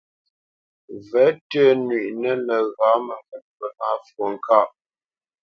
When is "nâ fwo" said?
3.77-4.23